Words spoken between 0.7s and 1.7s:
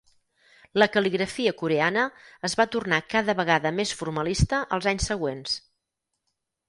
La cal·ligrafia